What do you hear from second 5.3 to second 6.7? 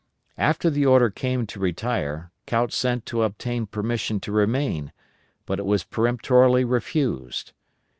but it was peremptorily